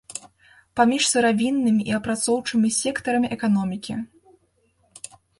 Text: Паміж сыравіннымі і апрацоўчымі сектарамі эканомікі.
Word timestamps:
Паміж 0.79 1.03
сыравіннымі 1.09 1.83
і 1.89 1.93
апрацоўчымі 1.97 2.71
сектарамі 2.77 3.27
эканомікі. 3.35 3.99